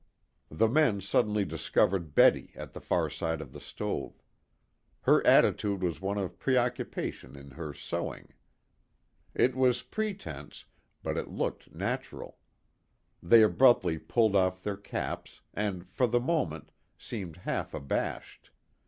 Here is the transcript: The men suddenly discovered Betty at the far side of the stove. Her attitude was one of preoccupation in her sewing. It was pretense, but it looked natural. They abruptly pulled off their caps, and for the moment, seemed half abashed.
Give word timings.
The 0.49 0.67
men 0.67 0.99
suddenly 0.99 1.45
discovered 1.45 2.15
Betty 2.15 2.53
at 2.55 2.73
the 2.73 2.81
far 2.81 3.07
side 3.07 3.39
of 3.39 3.53
the 3.53 3.59
stove. 3.59 4.23
Her 5.01 5.23
attitude 5.27 5.83
was 5.83 6.01
one 6.01 6.17
of 6.17 6.39
preoccupation 6.39 7.35
in 7.35 7.51
her 7.51 7.71
sewing. 7.71 8.33
It 9.35 9.55
was 9.55 9.83
pretense, 9.83 10.65
but 11.03 11.17
it 11.17 11.27
looked 11.29 11.71
natural. 11.75 12.39
They 13.21 13.43
abruptly 13.43 13.99
pulled 13.99 14.35
off 14.35 14.63
their 14.63 14.75
caps, 14.75 15.41
and 15.53 15.87
for 15.87 16.07
the 16.07 16.19
moment, 16.19 16.71
seemed 16.97 17.37
half 17.37 17.75
abashed. 17.75 18.49